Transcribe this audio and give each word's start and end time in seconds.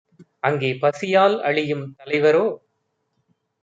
அங்கே 0.39 0.71
பசியால் 0.73 1.37
அழியும் 1.41 1.85
தலைவரோ 1.97 2.45